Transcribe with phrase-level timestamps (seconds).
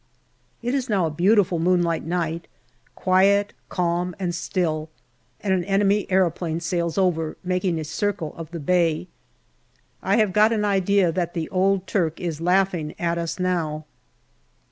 [0.63, 2.47] It is now a beautiful moonlight night,
[2.95, 4.89] quiet, calm, and still,
[5.41, 9.09] and an enemy aeroplane sails over, making a circle of the bay.
[10.01, 13.85] I have got an idea that the old Turk is laughing at us now.